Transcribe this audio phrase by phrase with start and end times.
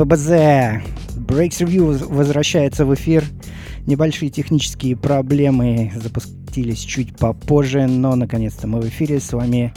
[0.00, 0.30] ББЗ!
[1.28, 3.22] Breaks Review возвращается в эфир.
[3.86, 9.20] Небольшие технические проблемы запустились чуть попозже, но наконец-то мы в эфире.
[9.20, 9.74] С вами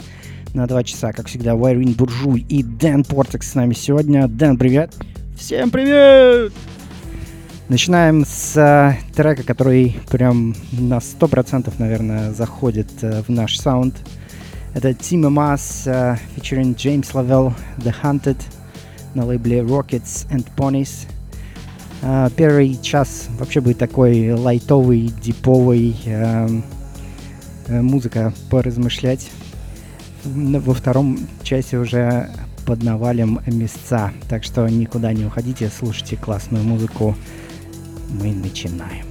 [0.54, 4.26] на два часа, как всегда, Вайрин Буржуй и Дэн Портекс с нами сегодня.
[4.26, 4.94] Дэн, привет!
[5.36, 6.54] Всем привет!
[7.68, 13.94] Начинаем с э, трека, который прям на 100% наверное заходит э, в наш саунд.
[14.72, 18.38] Это Team Mas uh, featuring James Lavelle, The Hunted
[19.14, 21.06] на лейбле Rockets and Ponies.
[22.02, 26.62] Uh, первый час вообще будет такой лайтовый, диповый, uh,
[27.68, 29.30] uh, музыка поразмышлять.
[30.24, 32.30] Во втором часе уже
[32.66, 37.14] поднавалим места, так что никуда не уходите, слушайте классную музыку.
[38.10, 39.06] Мы начинаем.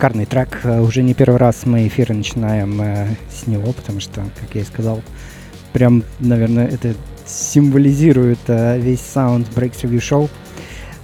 [0.00, 0.60] Шикарный трек.
[0.64, 4.62] Э, уже не первый раз мы эфиры начинаем э, с него, потому что, как я
[4.62, 5.02] и сказал,
[5.74, 6.94] прям, наверное, это
[7.26, 10.30] символизирует э, весь саунд Breaks Review Show.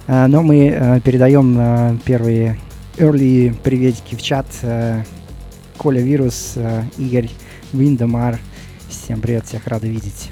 [0.07, 2.57] Но мы передаем первые
[2.95, 4.45] early приветики в чат.
[5.77, 6.55] Коля Вирус,
[6.97, 7.29] Игорь
[7.73, 8.39] Виндемар.
[8.87, 10.29] Всем привет, всех рады видеть.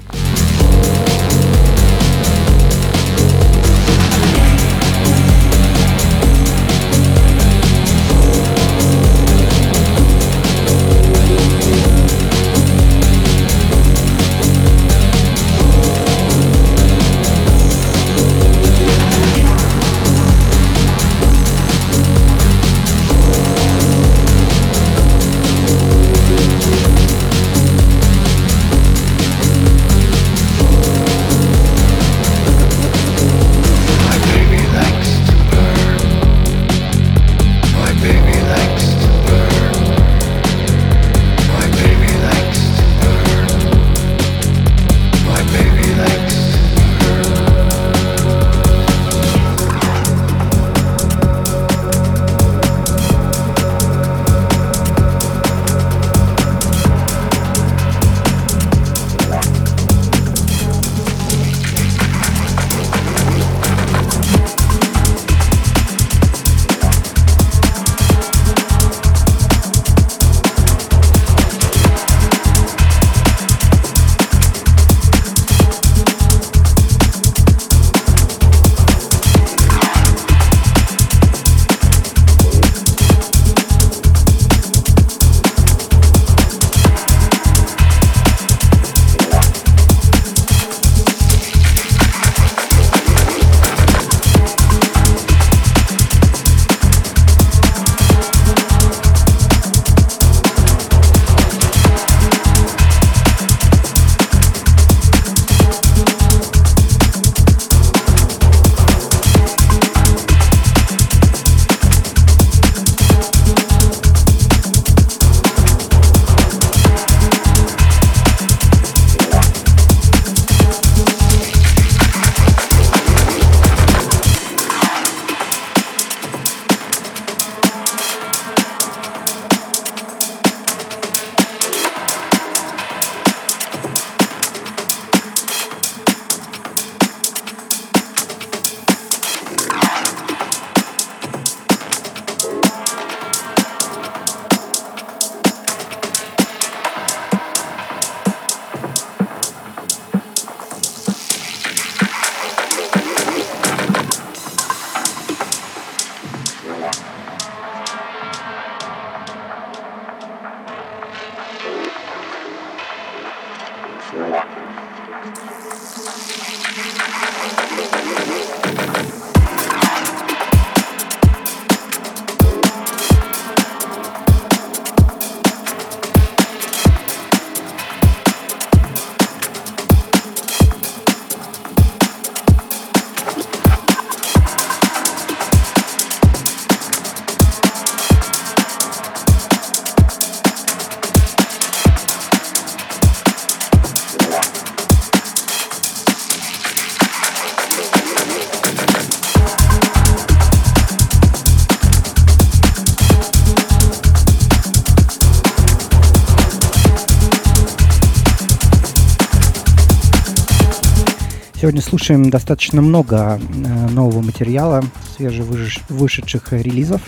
[211.96, 214.84] Слушаем достаточно много э, нового материала,
[215.16, 217.00] свежевышедших релизов.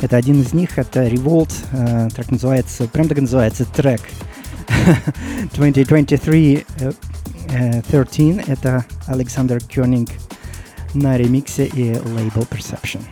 [0.00, 4.00] Это один из них, это Revolt, э, трек называется, прям так и называется, трек
[5.52, 6.64] 2023
[7.90, 10.08] 13, это Александр Кёнинг
[10.94, 13.02] на ремиксе и лейбл Perception.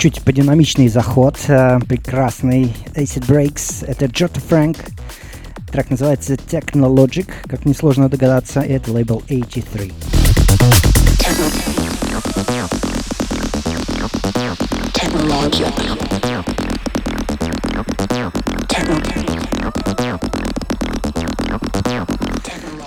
[0.00, 4.78] Чуть подинамичный заход, э, прекрасный Acid Breaks, это Джота Фрэнк,
[5.70, 9.92] трек называется Technologic, как несложно догадаться, это лейбл 83.
[14.94, 16.10] Technologic.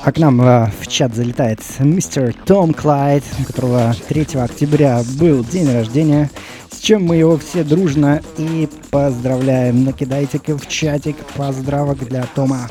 [0.05, 5.45] А к нам э, в чат залетает мистер Том Клайд, у которого 3 октября был
[5.45, 6.29] день рождения
[6.83, 9.85] чем мы его все дружно и поздравляем.
[9.85, 12.67] Накидайте-ка в чатик поздравок для Тома.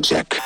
[0.00, 0.39] Make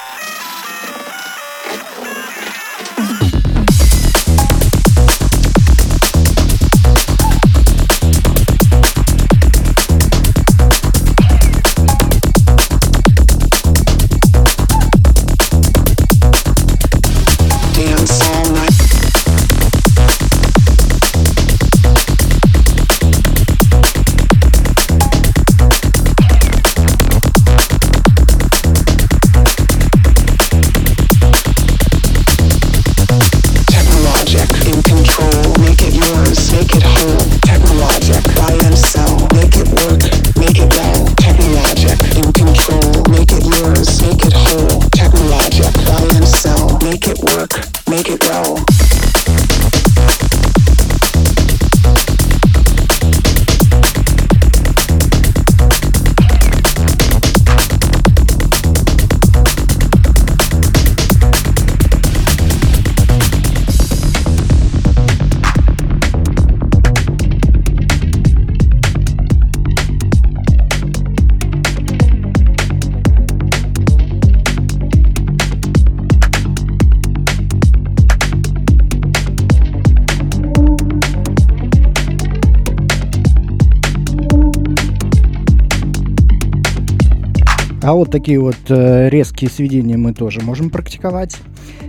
[88.05, 91.37] вот такие вот э, резкие сведения мы тоже можем практиковать.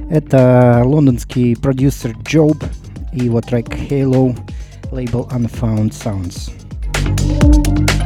[0.09, 2.63] Это лондонский продюсер Job
[3.13, 4.37] и его трек Halo,
[4.91, 6.51] лейбл Unfound Sounds.
[7.43, 8.04] Но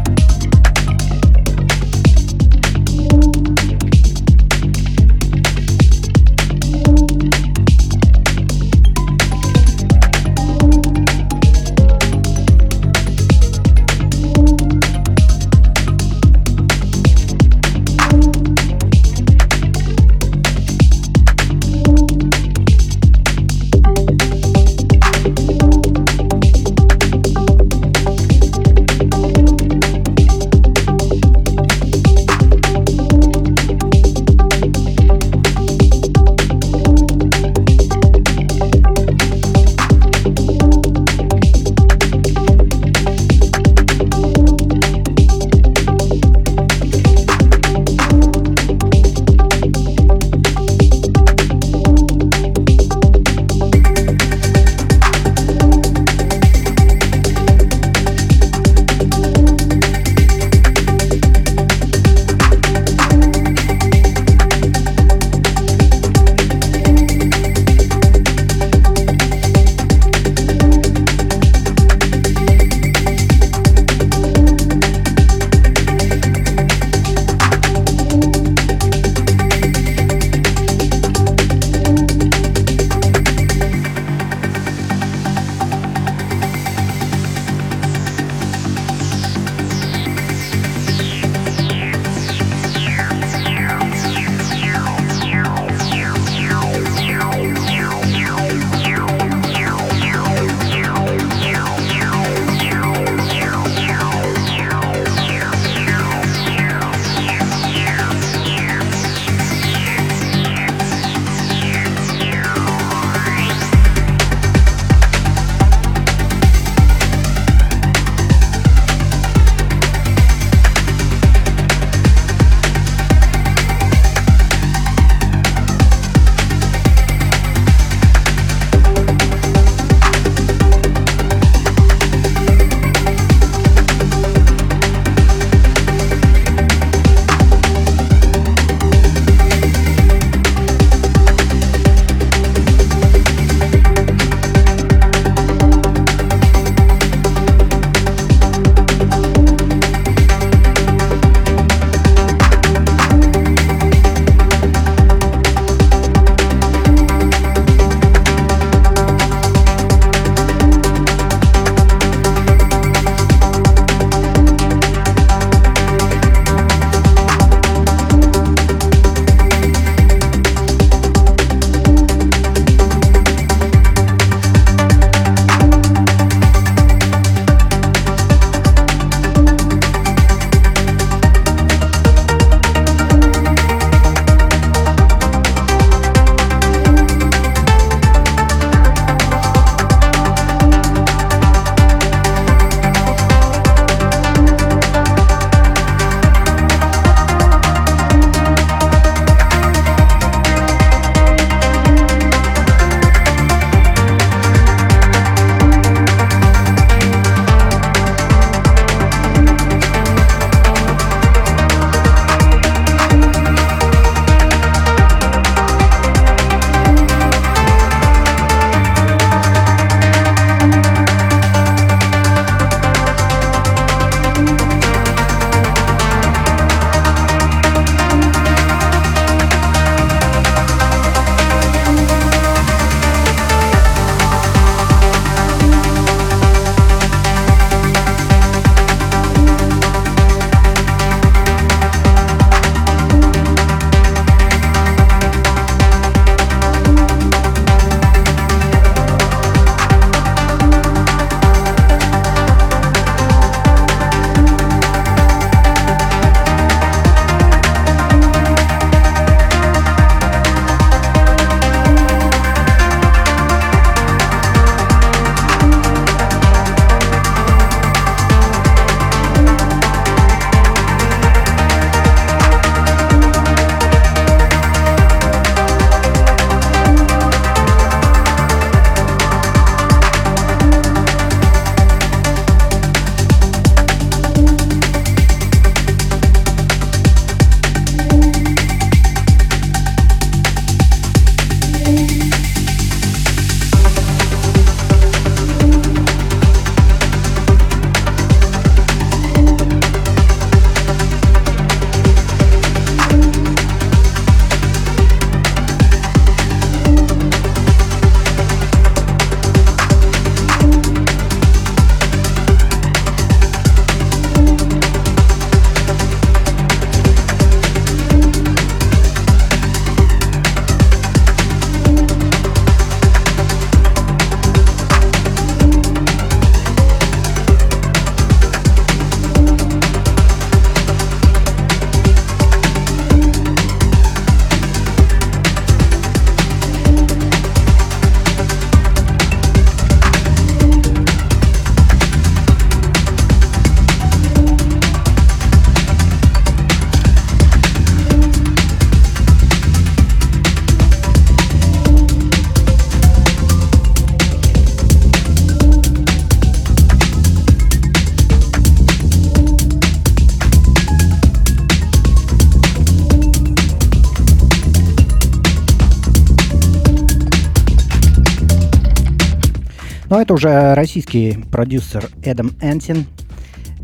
[370.30, 373.08] это уже российский продюсер Эдам Энтин,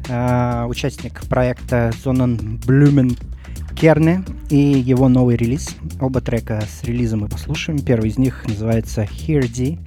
[0.08, 3.17] э, участник проекта Зонан Блюмен
[3.75, 5.69] Керне и его новый релиз.
[5.99, 7.79] Оба трека с релизом мы послушаем.
[7.79, 9.79] Первый из них называется Here D,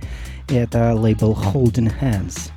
[0.53, 2.51] и это лейбл Holding Hands.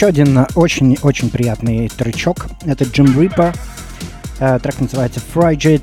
[0.00, 2.46] Еще один очень-очень приятный тречок.
[2.64, 3.54] Это Jim Reaper.
[4.62, 5.82] Трек называется Frigid.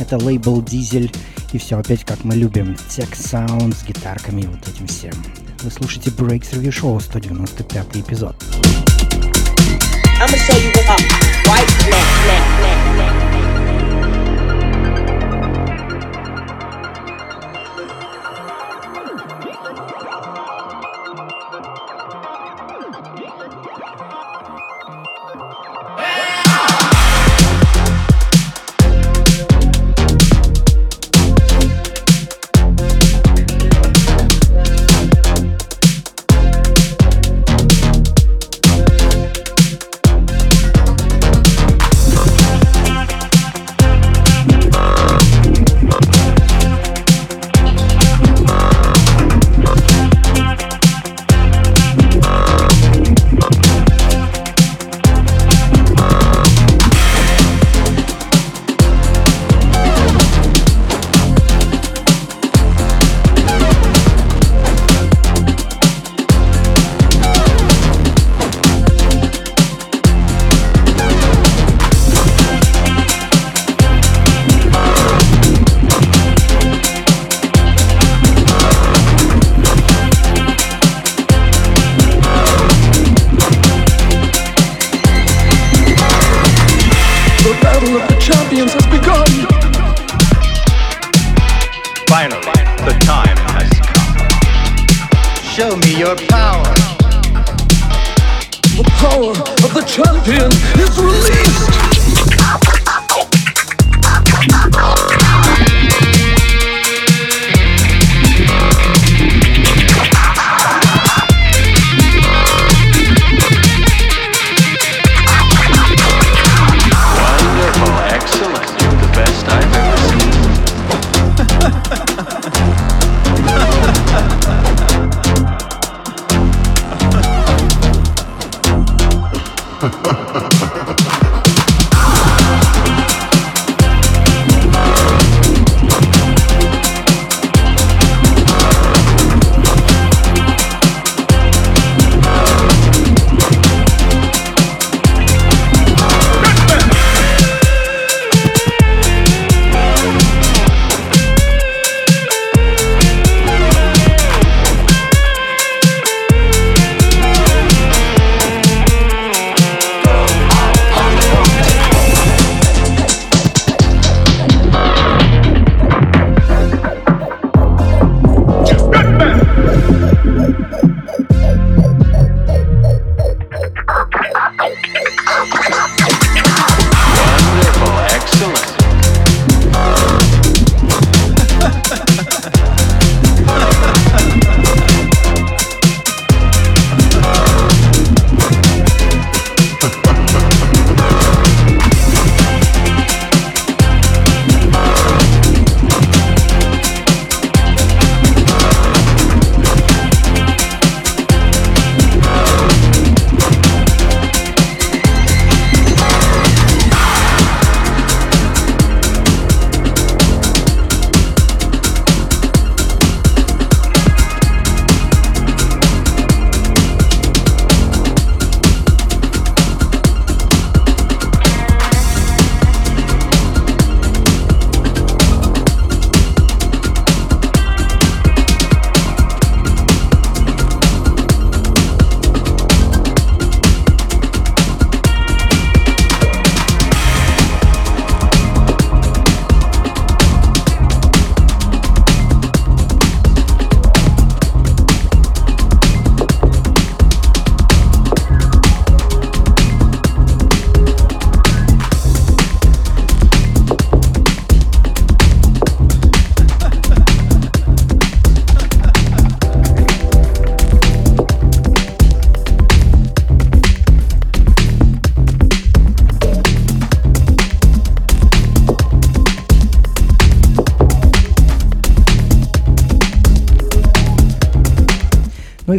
[0.00, 1.14] Это лейбл Diesel.
[1.52, 2.76] И все опять как мы любим.
[2.88, 5.12] Tech Sound с гитарками и вот этим всем.
[5.62, 8.34] Вы слушаете Breaks Review Show 195 эпизод.
[10.20, 11.00] I'm gonna show you what up.
[11.46, 12.87] White, black, black, black,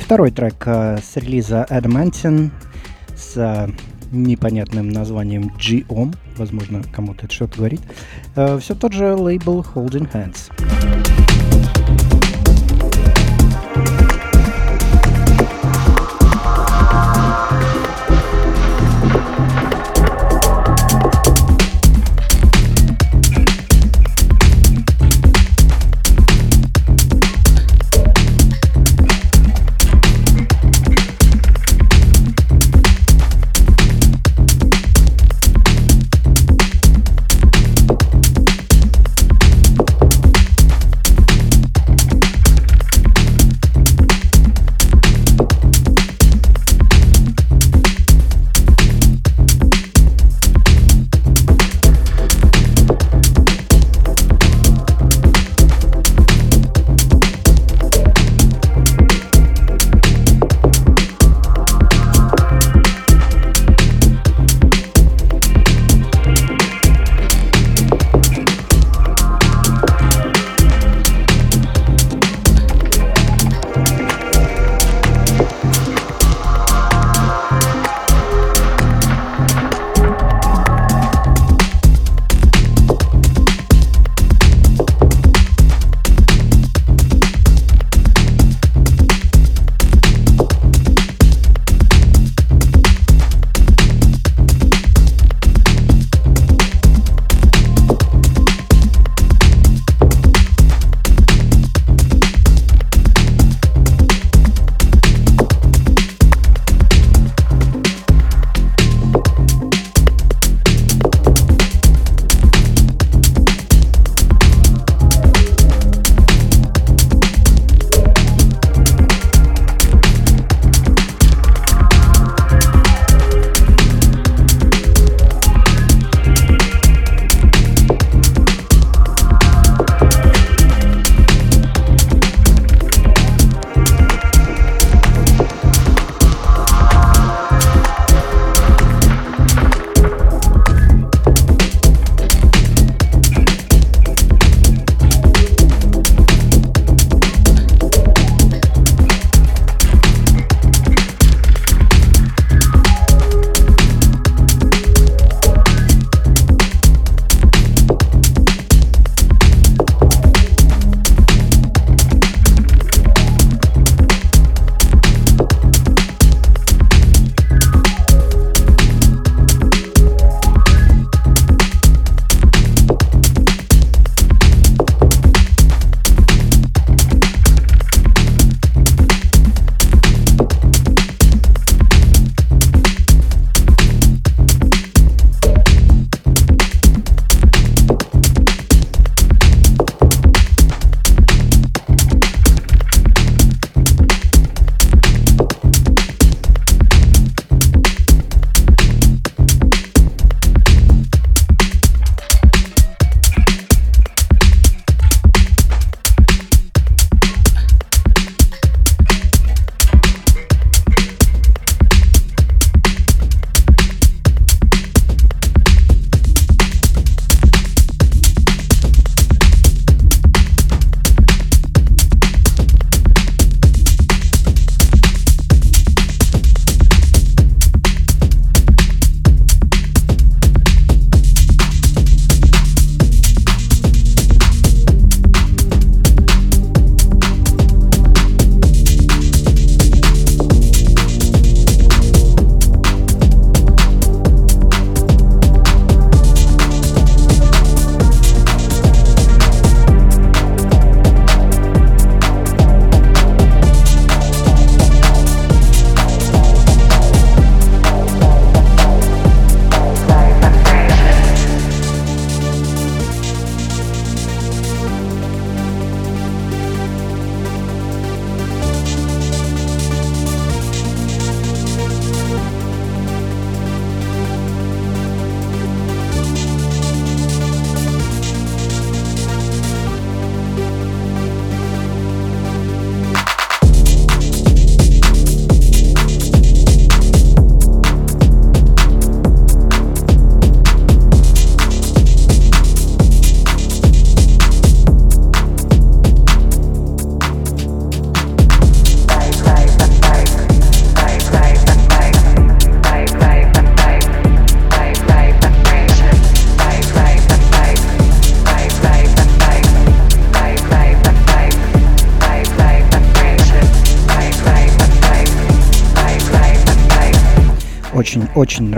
[0.10, 2.50] второй трек э, с релиза Adamantine
[3.16, 3.70] с э,
[4.12, 6.16] непонятным названием G-OM.
[6.36, 7.82] Возможно, кому-то это что-то говорит.
[8.36, 11.09] Э, все тот же лейбл Holding Hands.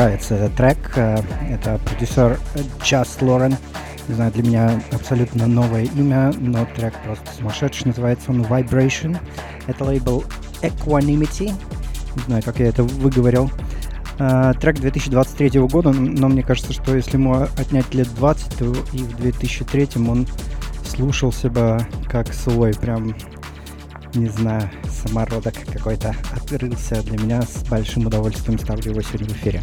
[0.02, 0.78] Нравится этот трек.
[0.95, 1.22] Э,
[1.52, 2.39] это продюсер
[2.80, 3.56] Just Лорен.
[4.08, 7.88] Не знаю, для меня абсолютно новое имя, но трек просто сумасшедший.
[7.88, 9.16] Называется он Vibration.
[9.68, 10.24] Это лейбл
[10.64, 11.54] Equanimity.
[12.16, 13.52] Не знаю, как я это выговорил.
[14.18, 18.97] Uh, трек 2023 года, но мне кажется, что если ему отнять лет 20, то и
[18.97, 20.28] в 2003 он
[20.84, 23.16] слушался бы как свой, прям,
[24.16, 27.41] не знаю, самородок какой-то открылся для меня.
[27.41, 29.62] С большим удовольствием ставлю его сегодня в эфире.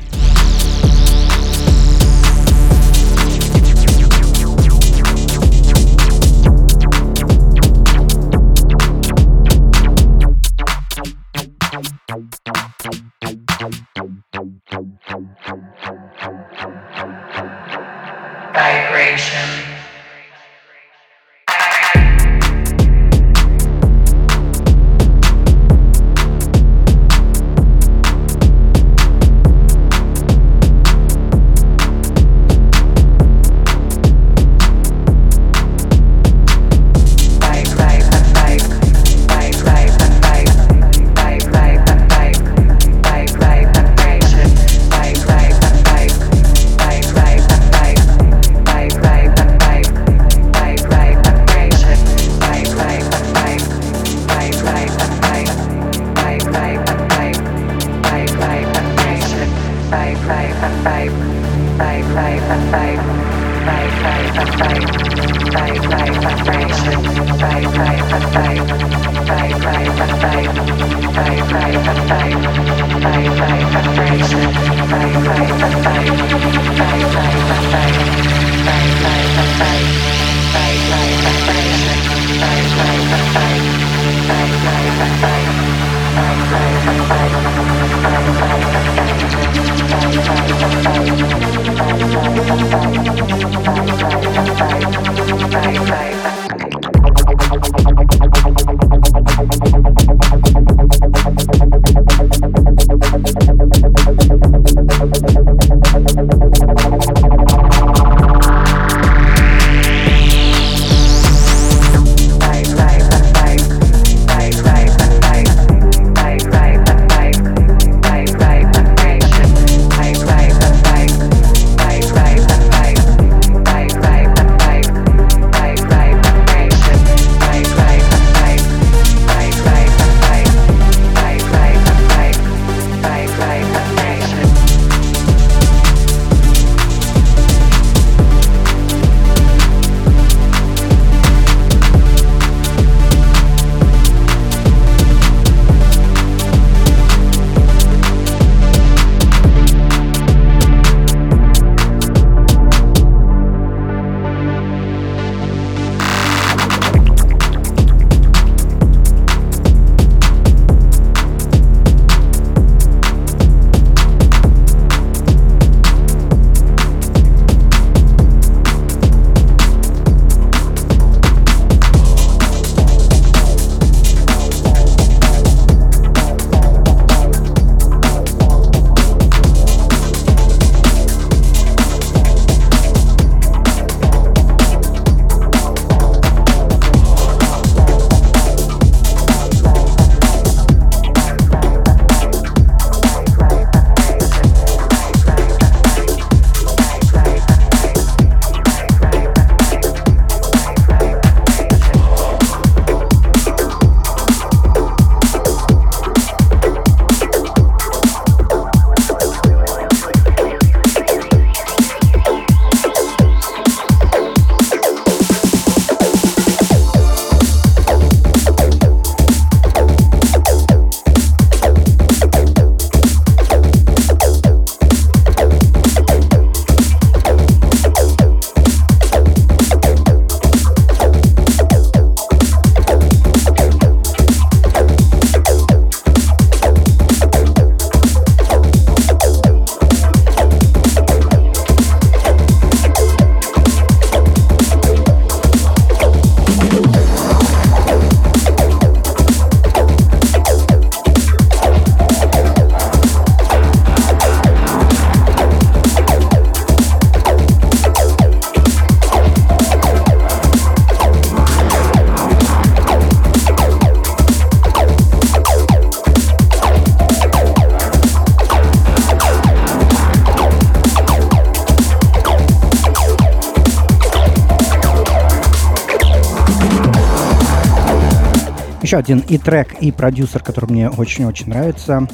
[278.99, 282.07] Один и трек, и продюсер, который мне очень-очень нравится,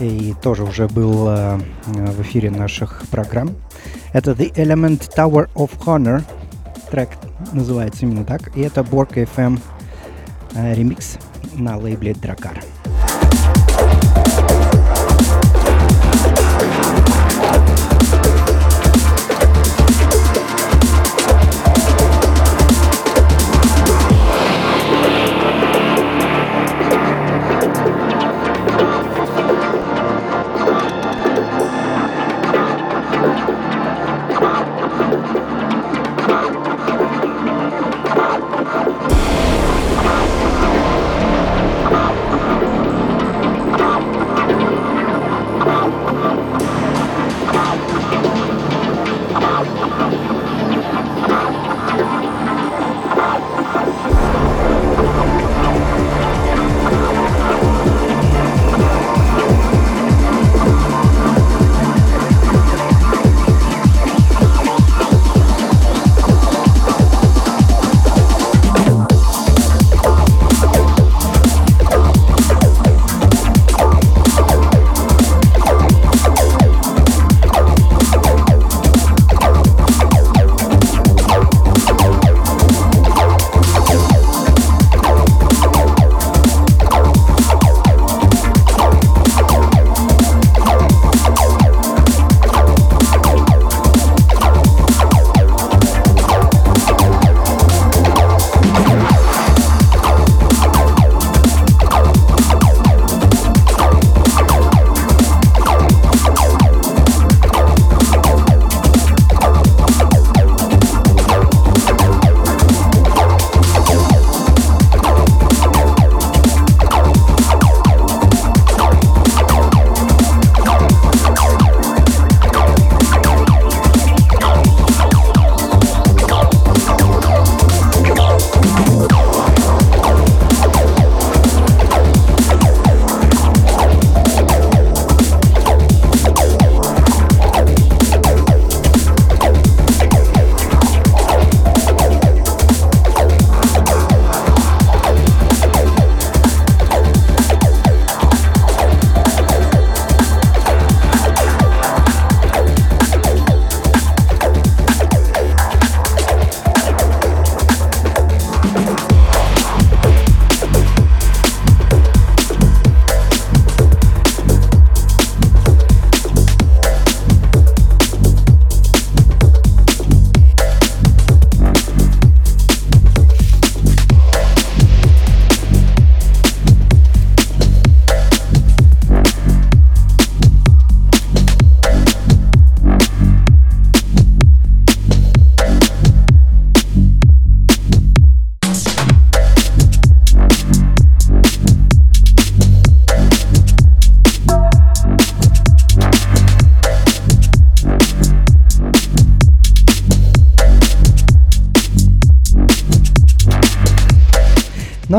[0.00, 3.50] и тоже уже был э, в эфире наших программ.
[4.12, 6.22] Это The Element Tower of Honor.
[6.90, 7.10] Трек
[7.52, 8.56] называется именно так.
[8.56, 9.60] И это Bork FM
[10.54, 11.18] э, ремикс
[11.54, 12.63] на лейбле Дракар.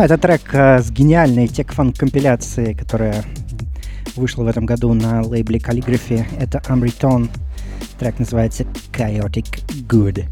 [0.06, 3.26] Это трек э, с гениальной текфан компиляцией, которая
[4.16, 6.24] вышла в этом году на лейбле Calligraphy.
[6.40, 7.28] Это Amriton.
[7.98, 10.28] Трек называется Chaotic Good.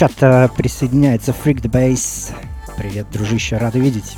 [0.00, 2.32] Чата присоединяется Freak the Bass.
[2.78, 4.16] Привет, дружище, рад видеть.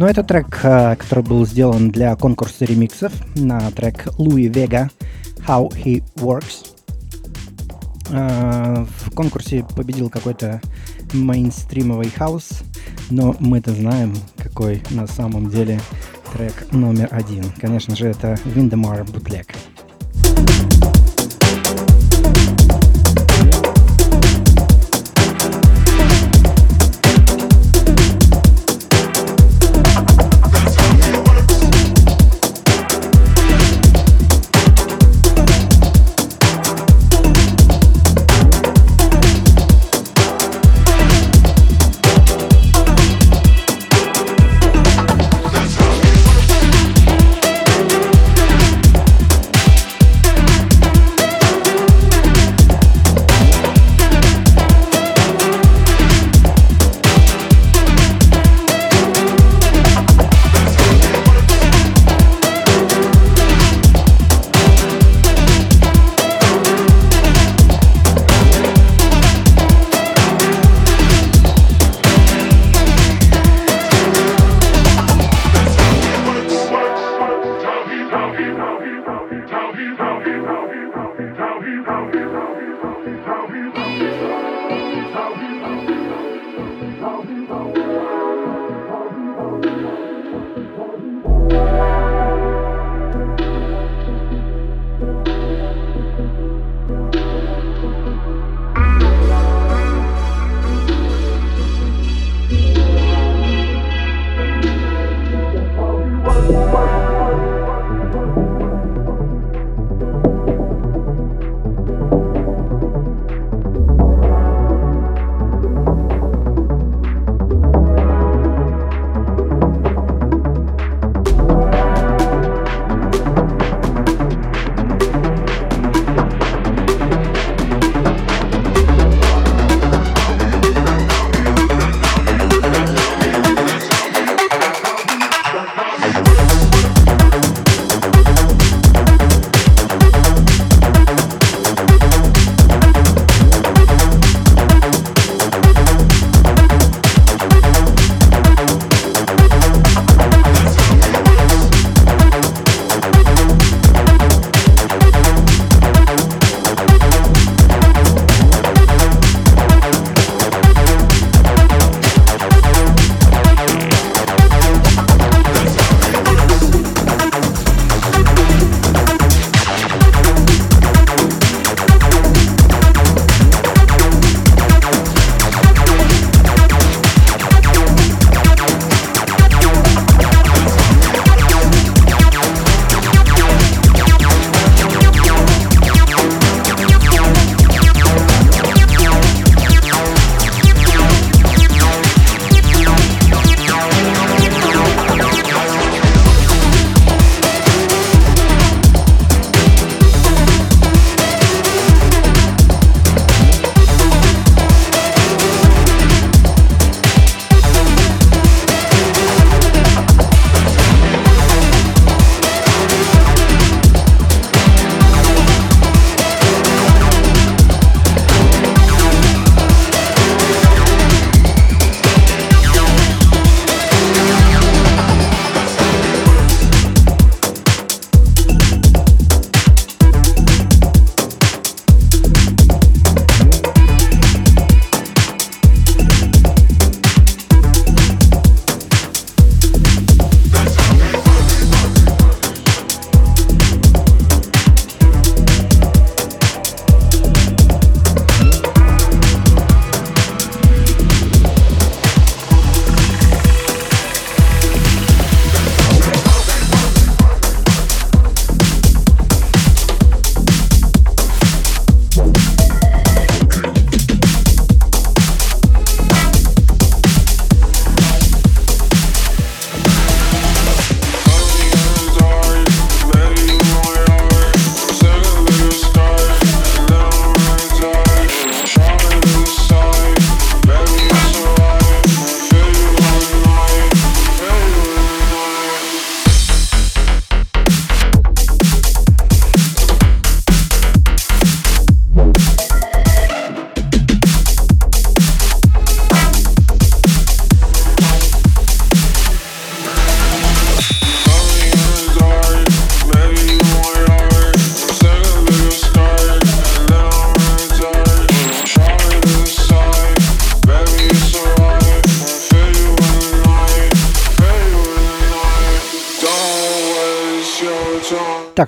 [0.00, 4.88] Ну, это трек, э, который был сделан для конкурса ремиксов на трек Louie Vega
[5.46, 6.68] «How He Works».
[8.08, 10.62] Э, в конкурсе победил какой-то
[11.12, 12.62] мейнстримовый хаус,
[13.10, 15.78] но мы-то знаем, какой на самом деле
[16.32, 17.44] трек номер один.
[17.60, 19.48] Конечно же, это Виндемар bootleg.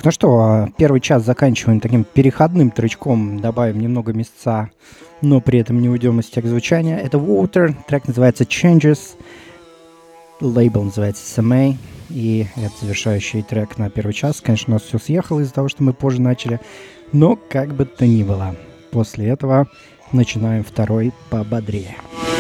[0.02, 4.68] Так, ну что, первый час заканчиваем таким переходным тречком, добавим немного места,
[5.20, 6.98] но при этом не уйдем из тех звучания.
[6.98, 8.98] Это Water, трек называется Changes,
[10.40, 11.76] лейбл называется SMA,
[12.10, 14.40] и это завершающий трек на первый час.
[14.40, 16.58] Конечно, у нас все съехало из-за того, что мы позже начали,
[17.12, 18.56] но как бы то ни было.
[18.90, 19.68] После этого
[20.10, 21.94] начинаем второй пободрее.
[22.10, 22.31] Only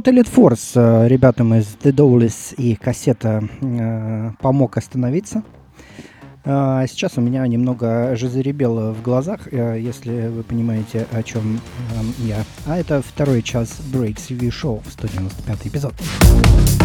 [0.00, 5.42] вот Elite Force э, ребятам из The Dowless и кассета э, помог остановиться.
[6.44, 12.26] Э, сейчас у меня немного жазеребело в глазах, э, если вы понимаете, о чем э,
[12.26, 12.44] я.
[12.66, 15.92] А это второй час Breaks Review Show, 195 эпизод.
[15.92, 16.79] understand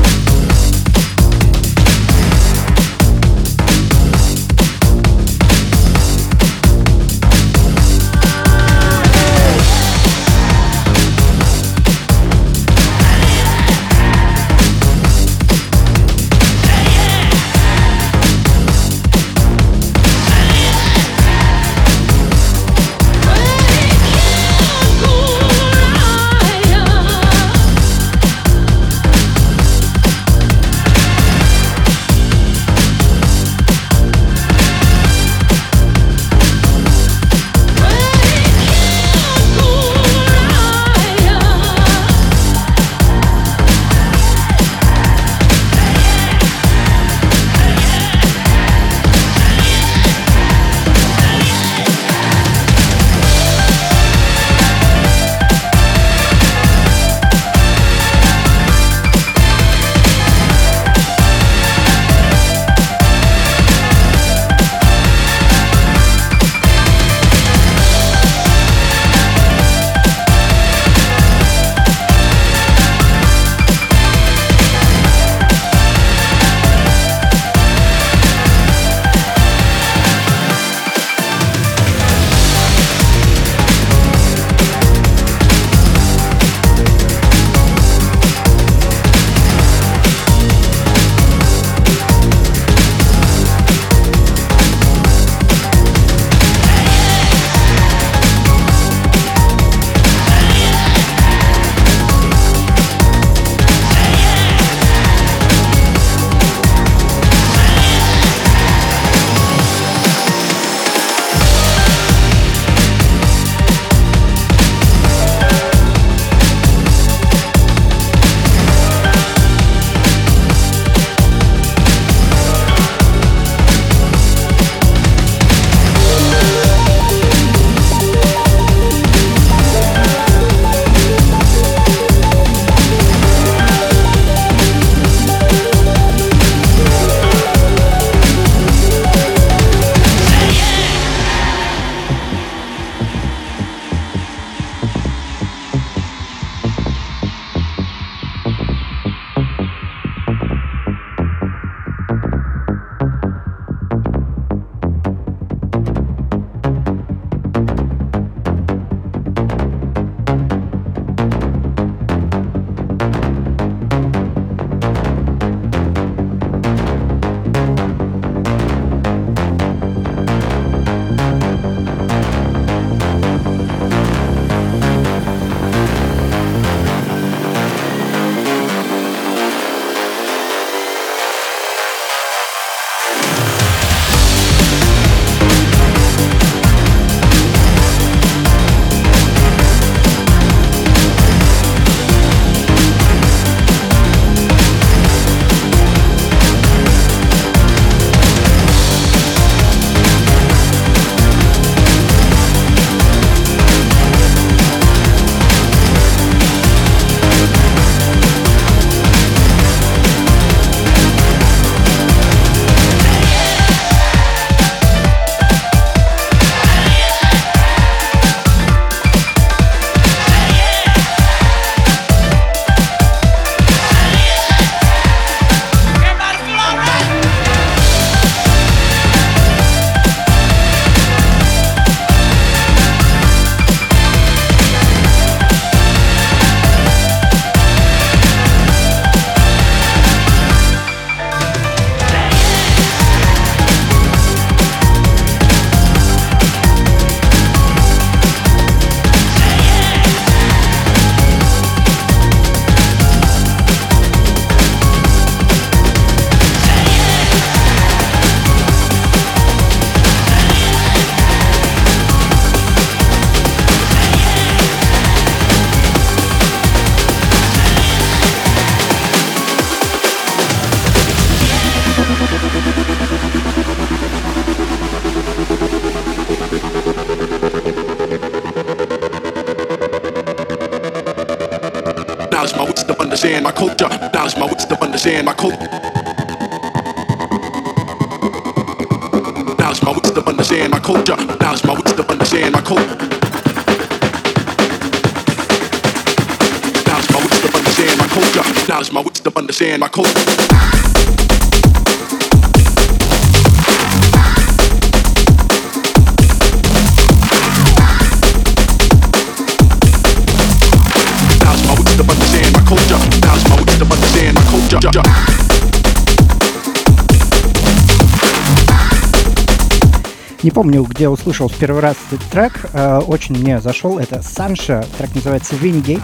[320.76, 322.66] помню, где услышал в первый раз этот трек.
[322.74, 323.98] э, очень мне зашел.
[324.00, 324.86] Это Санша.
[324.98, 326.02] Трек называется Виннигейт.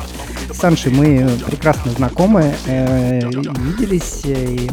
[0.52, 2.54] С Саншей мы прекрасно знакомы.
[2.66, 4.72] э, виделись э, и,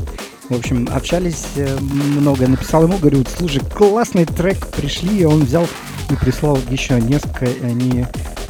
[0.48, 1.46] в общем, общались
[1.80, 2.46] много.
[2.46, 5.20] Написал ему, говорю, слушай, классный трек, пришли.
[5.20, 5.66] И он взял
[6.10, 7.46] и прислал еще несколько.
[7.46, 8.06] и Они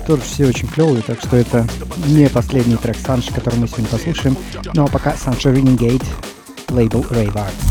[0.07, 1.67] тоже все очень клевые, так что это
[2.07, 4.37] не последний трек Санши, который мы сегодня послушаем.
[4.75, 6.03] Ну а пока Санша Виннигейт,
[6.71, 7.68] лейбл Rave Art.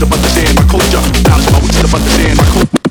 [0.00, 1.02] to understand my culture.
[1.28, 2.83] Knowledge about which to understand my culture.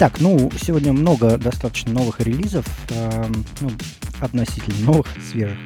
[0.00, 3.70] Так, ну, сегодня много достаточно новых релизов, э, ну,
[4.18, 5.58] относительно новых, свежих,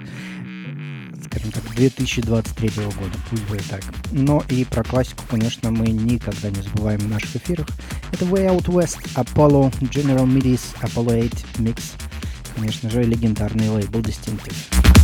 [1.24, 3.84] скажем так, 2023 года, пусть будет так.
[4.10, 7.68] Но и про классику, конечно, мы никогда не забываем в наших эфирах.
[8.10, 11.92] Это Way Out West, Apollo, General Midis, Apollo 8 Mix,
[12.56, 15.03] конечно же, легендарный лейбл Distinctive.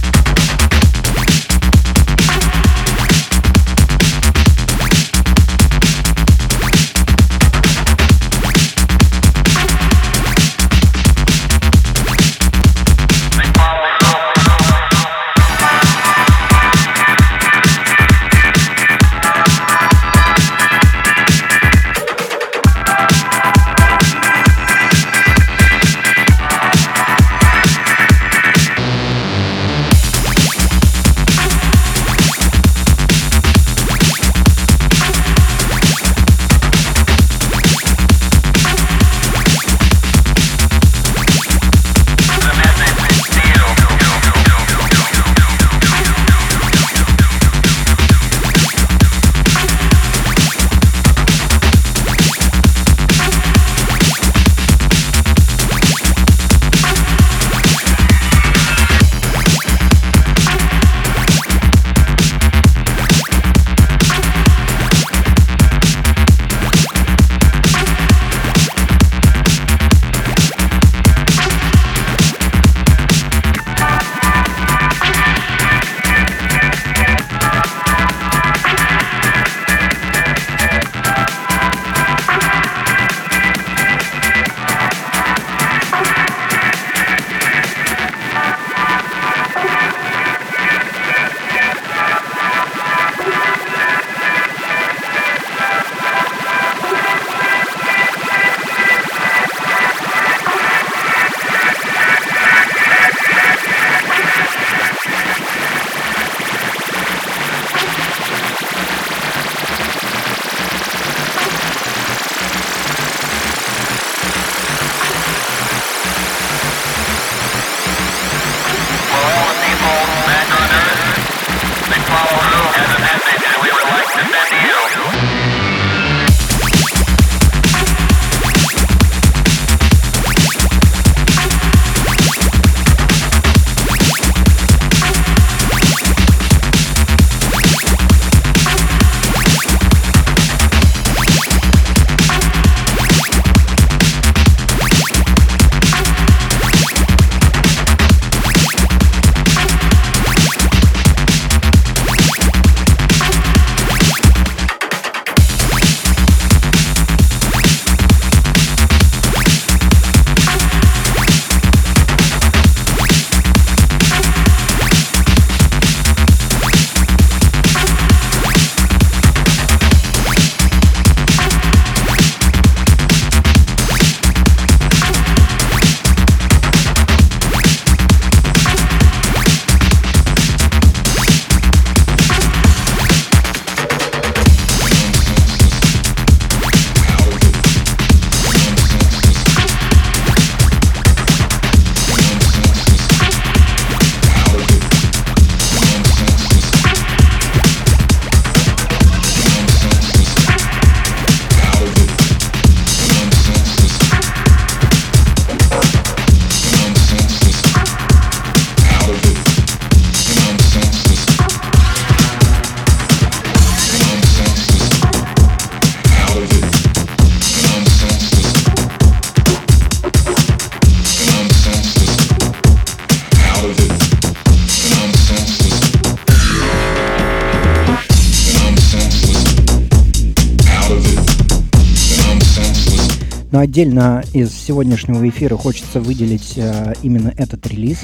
[233.80, 238.00] Отдельно из сегодняшнего эфира хочется выделить э, именно этот релиз.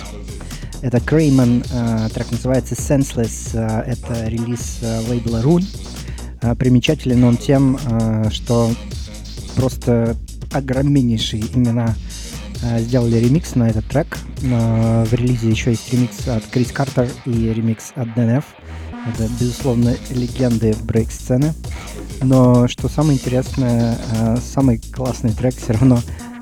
[0.81, 5.67] Это Крейман, э, трек называется Senseless, э, это релиз э, лейбла Rune.
[6.41, 8.73] Э, примечателен он тем, э, что
[9.55, 10.17] просто
[10.51, 11.95] огромнейшие имена
[12.63, 14.17] э, сделали ремикс на этот трек.
[14.45, 18.45] Э, в релизе еще есть ремикс от Крис Картер и ремикс от DNF.
[19.07, 21.55] Это, безусловно, легенды брейк-сцены.
[22.23, 26.01] Но что самое интересное, э, самый классный трек все равно,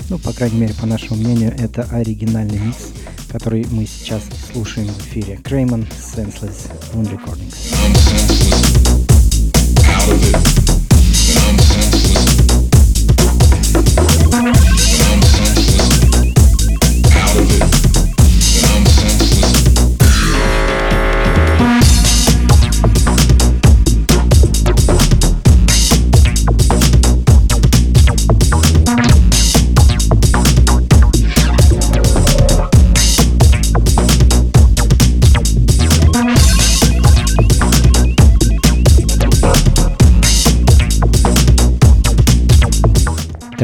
[0.08, 2.92] ну, по крайней мере, по нашему мнению, это оригинальный микс,
[3.28, 4.22] который мы сейчас
[4.52, 5.38] слушаем в эфире.
[5.44, 5.86] Крейман
[6.16, 7.54] Senseless Moon Recordings.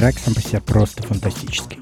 [0.01, 1.79] Трек сам по себе просто фантастический.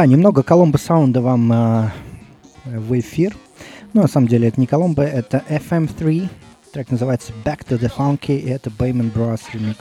[0.00, 1.90] Да, немного Коломбо саунда вам э,
[2.64, 3.36] в эфир.
[3.92, 6.26] Но на самом деле это не Коломбо, это FM3.
[6.72, 9.76] Трек называется Back to the Funky, и это Bayman Bros remix.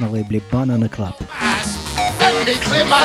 [0.00, 1.14] на лейбле Banana Club.
[2.18, 3.04] Let me clear my.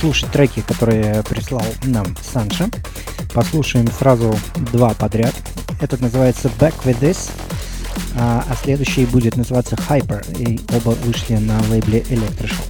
[0.00, 2.68] слушать треки, которые прислал нам Санша.
[3.34, 4.34] Послушаем сразу
[4.72, 5.34] два подряд.
[5.80, 7.30] Этот называется Back With This,
[8.16, 10.38] а, а следующий будет называться Hyper.
[10.38, 12.69] И оба вышли на лейбле Electroshock.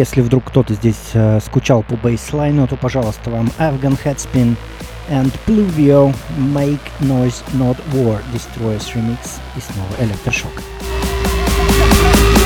[0.00, 4.56] Если вдруг кто-то здесь э, скучал по бейслайну, то, пожалуйста, вам Afghan Headspin
[5.10, 9.18] and Pluvio Make Noise Not War Destroyers Remix
[9.56, 10.52] и снова электрошок.
[10.52, 12.39] что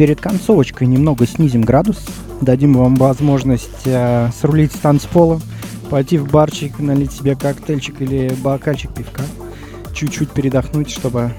[0.00, 1.98] перед концовочкой немного снизим градус,
[2.40, 5.38] дадим вам возможность э, срулить с танцпола,
[5.90, 9.24] пойти в барчик, налить себе коктейльчик или бокальчик пивка,
[9.92, 11.34] чуть-чуть передохнуть, чтобы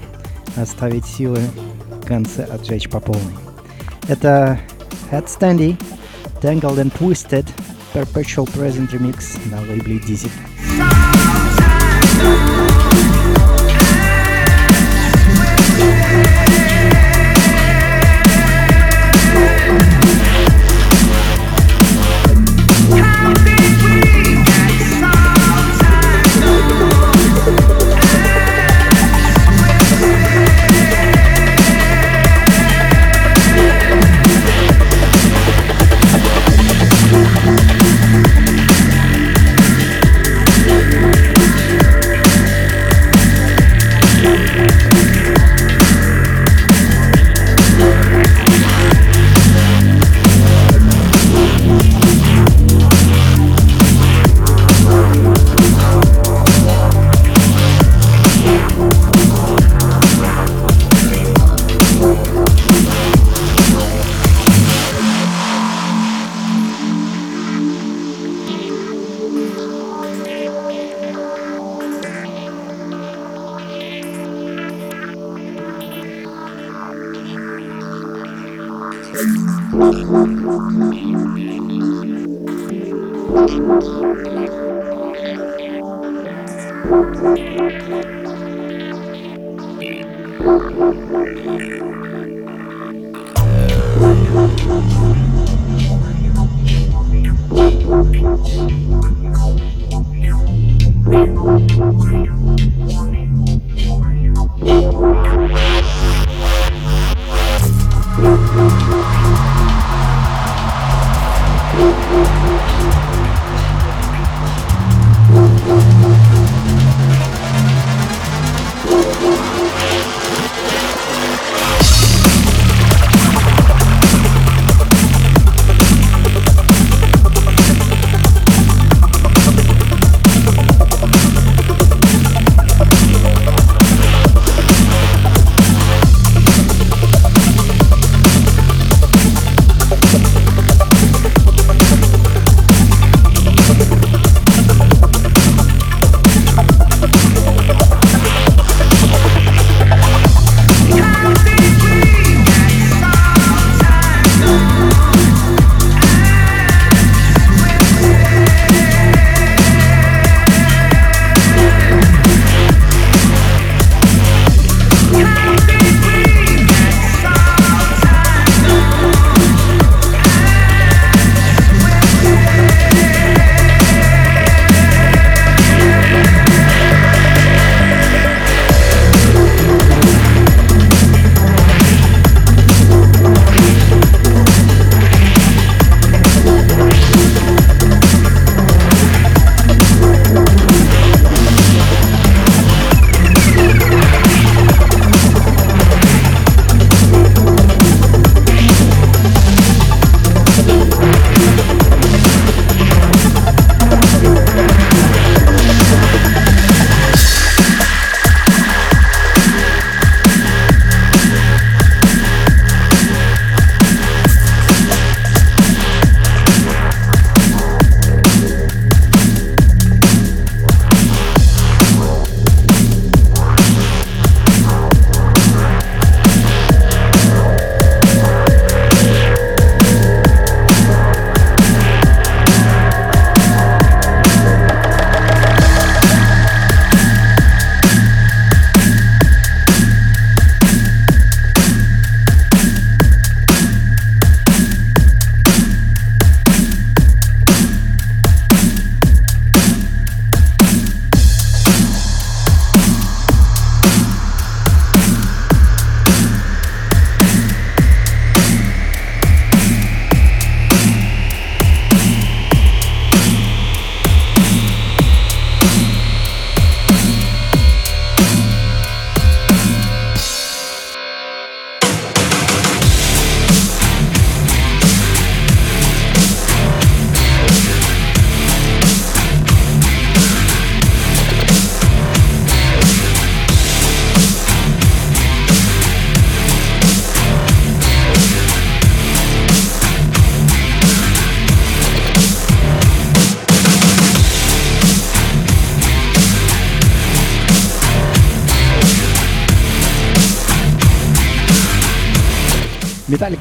[0.54, 1.40] оставить силы
[2.04, 3.34] в конце отжечь по полной.
[4.06, 4.60] Это
[5.10, 5.76] Headstandy,
[6.40, 7.48] Tangled and Twisted,
[7.92, 10.30] Perpetual Present Remix на лейбле Dizzy.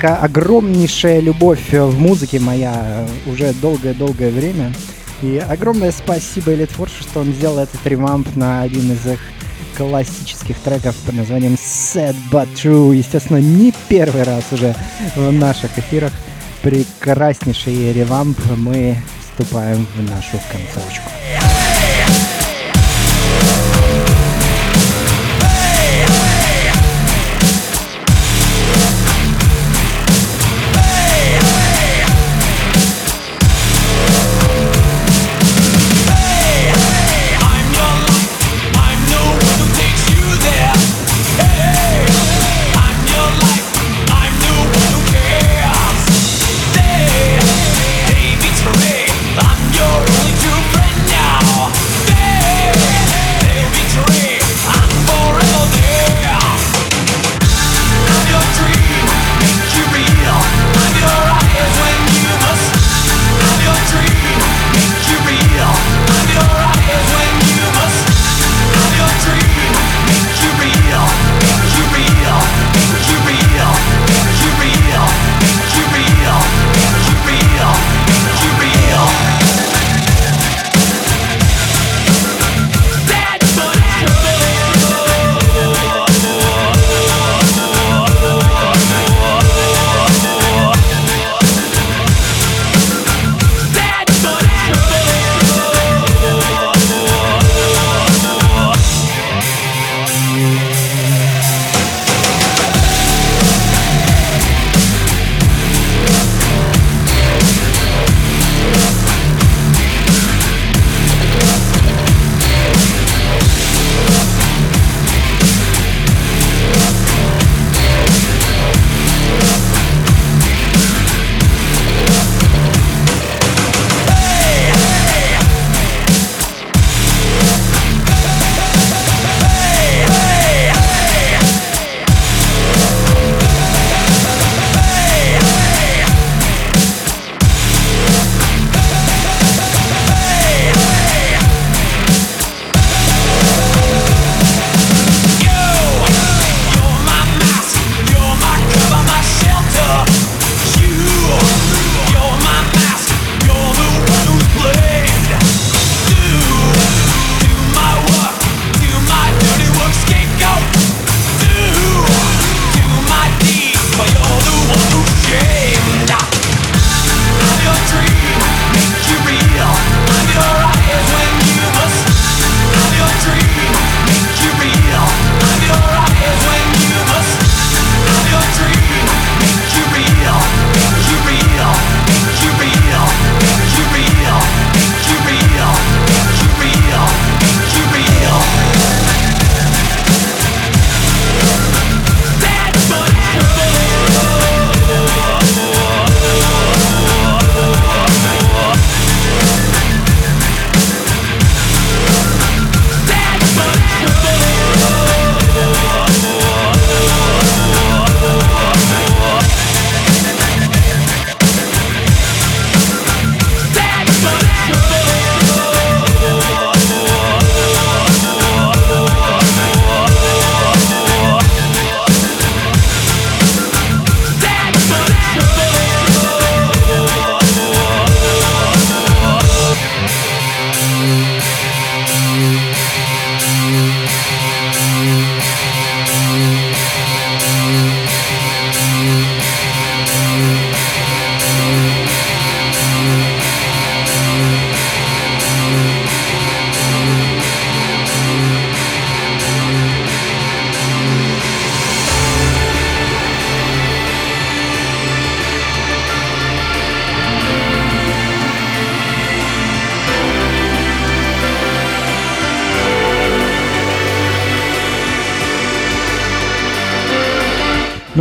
[0.02, 4.73] Металлика огромнейшая любовь в музыке моя уже долгое-долгое время.
[5.22, 9.19] И огромное спасибо Force, что он сделал этот ремамп на один из их
[9.78, 12.95] классических треков под названием Sad But True.
[12.95, 14.76] Естественно, не первый раз уже
[15.15, 16.14] в наших эфирах.
[16.64, 21.10] Прекраснейший ревамп мы вступаем в нашу концовочку.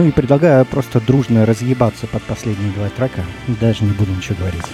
[0.01, 3.23] Ну и предлагаю просто дружно разъебаться под последние два трека.
[3.61, 4.65] Даже не буду ничего говорить.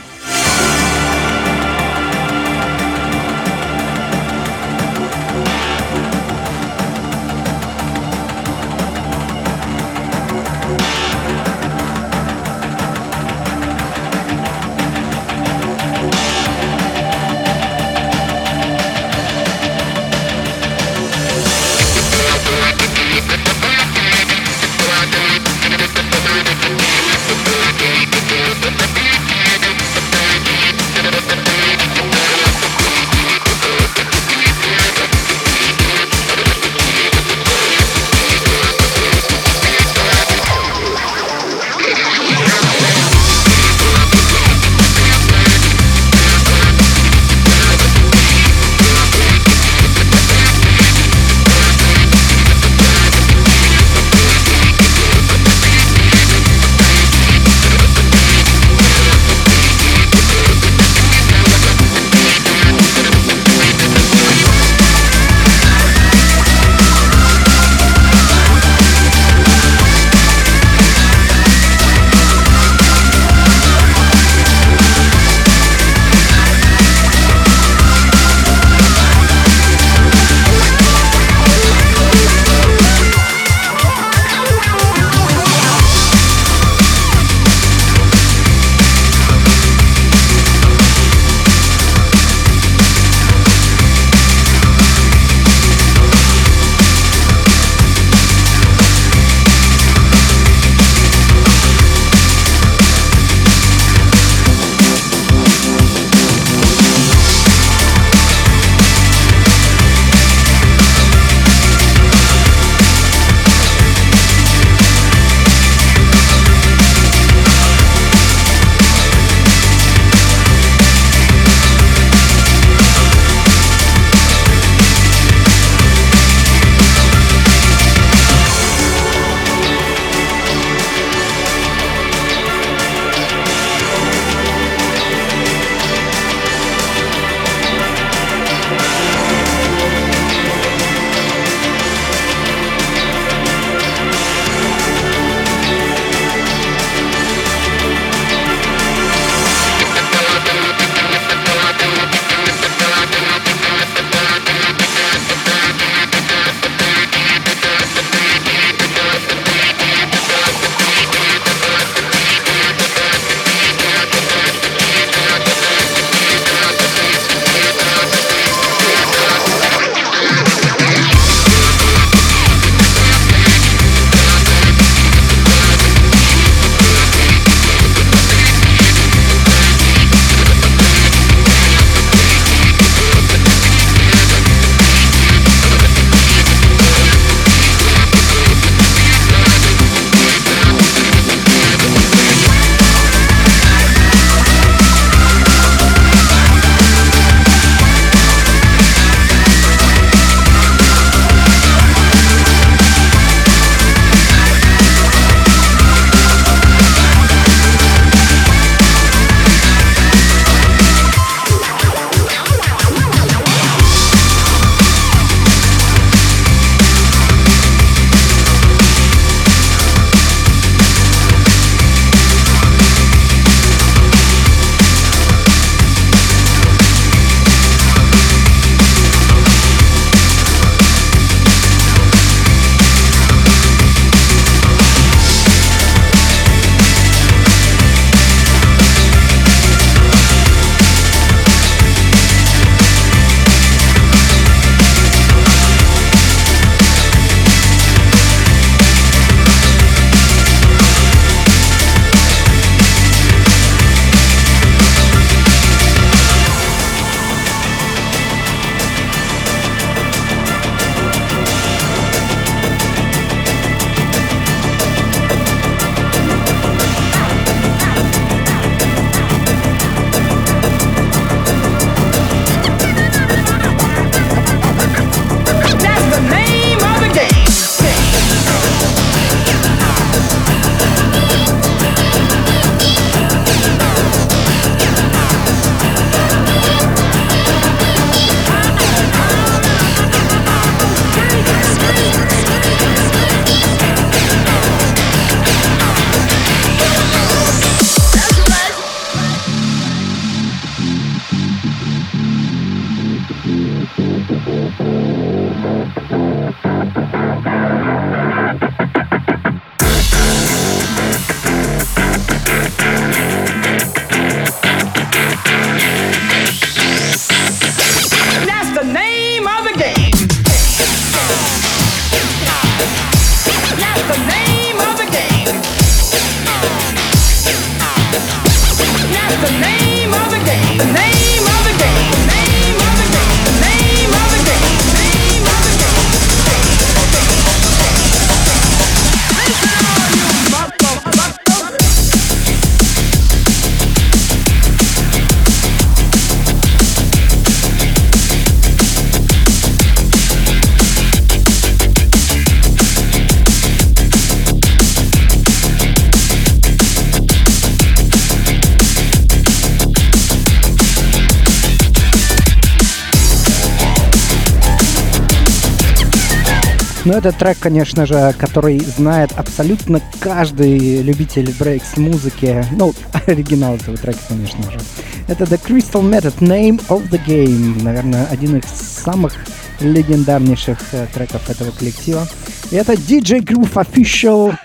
[367.27, 372.65] Это трек, конечно же, который знает абсолютно каждый любитель брейкс музыки.
[372.73, 372.95] Ну,
[373.27, 374.79] оригинал этого трека, конечно же.
[375.27, 377.83] Это The Crystal Method, Name of the Game.
[377.83, 379.35] Наверное, один из самых
[379.81, 382.27] легендарнейших э, треков этого коллектива.
[382.71, 384.57] И это DJ Groove Official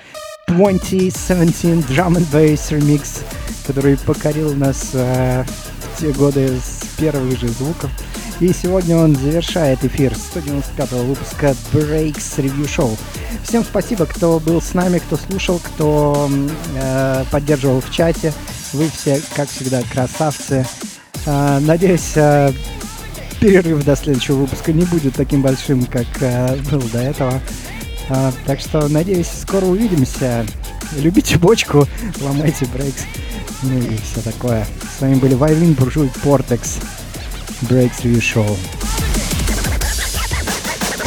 [0.48, 3.24] 2017 Drum and Bass Remix,
[3.66, 5.44] который покорил нас э,
[5.96, 7.90] в те годы с первых же звуков.
[8.42, 12.98] И сегодня он завершает эфир 195 выпуска Breaks Review Show.
[13.44, 16.28] Всем спасибо, кто был с нами, кто слушал, кто
[16.76, 18.34] э, поддерживал в чате.
[18.74, 20.66] Вы все, как всегда, красавцы.
[21.28, 22.52] Э, надеюсь, э,
[23.40, 27.40] перерыв до следующего выпуска не будет таким большим, как э, был до этого.
[28.10, 30.48] Э, так что, надеюсь, скоро увидимся.
[30.98, 31.88] Любите бочку,
[32.20, 33.04] ломайте брейкс,
[33.62, 34.66] ну и все такое.
[34.98, 36.80] С вами были Вайлин, Буржуй, Портекс.
[37.70, 38.58] Breakthrough Show.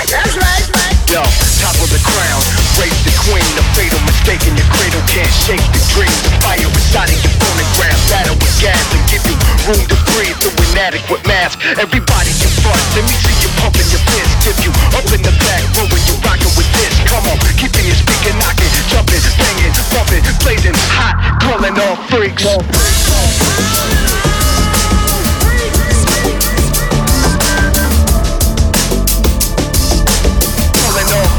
[0.06, 0.64] That's right.
[1.10, 1.18] Yo,
[1.58, 2.42] top of the crown,
[2.78, 6.14] raise the queen, the fatal mistake in your cradle can't shake the dream.
[6.22, 9.34] The fire inside of your phonograph, battle with gas and give you
[9.66, 11.58] room to breathe through inadequate mask.
[11.74, 14.30] Everybody can front, let me see you pumping your fist.
[14.46, 16.94] Tip you up in the back room when you rocking with this.
[17.10, 22.46] Come on, keeping your speaker knocking, jumping, banging, bumping, blazing hot, grilling all freaks.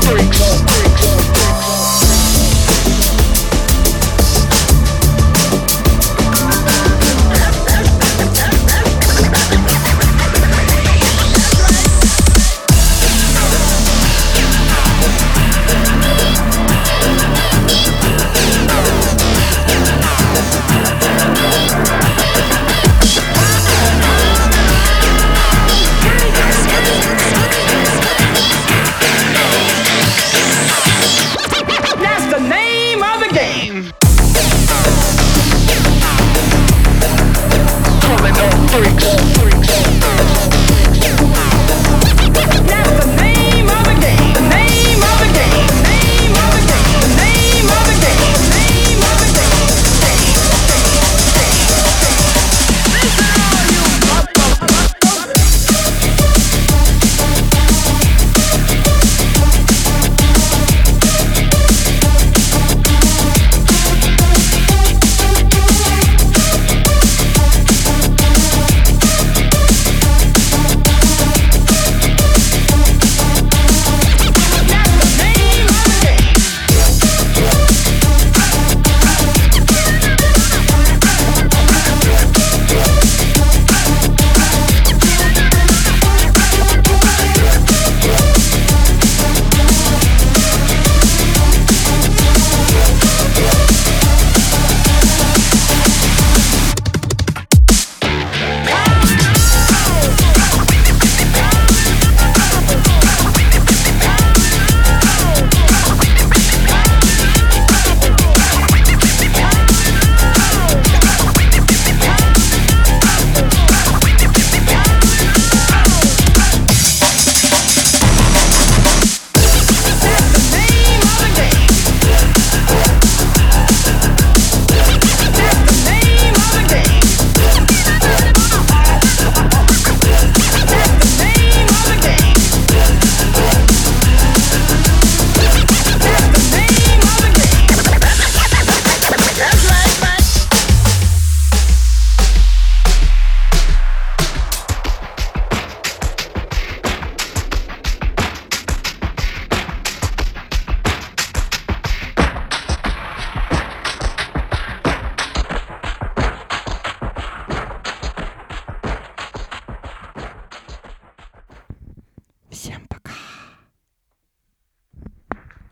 [0.05, 0.94] freaks.